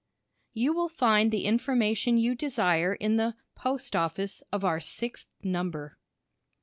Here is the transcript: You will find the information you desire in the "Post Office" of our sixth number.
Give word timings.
You 0.53 0.73
will 0.73 0.89
find 0.89 1.29
the 1.29 1.45
information 1.45 2.17
you 2.17 2.33
desire 2.33 2.95
in 2.95 3.17
the 3.17 3.35
"Post 3.53 3.95
Office" 3.95 4.41
of 4.51 4.65
our 4.65 4.79
sixth 4.79 5.27
number. 5.43 5.95